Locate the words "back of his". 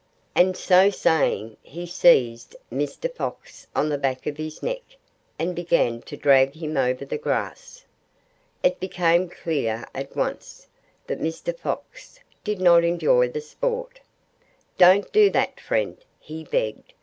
3.99-4.63